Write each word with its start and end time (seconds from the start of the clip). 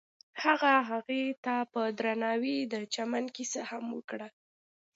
هغه 0.43 0.73
هغې 0.89 1.23
ته 1.43 1.55
په 1.73 1.81
درناوي 1.97 2.57
د 2.73 2.75
چمن 2.93 3.25
کیسه 3.35 3.61
هم 3.69 3.85
وکړه. 3.97 4.27